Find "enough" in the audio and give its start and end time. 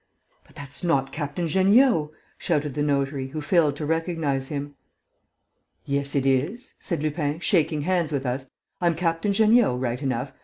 10.01-10.33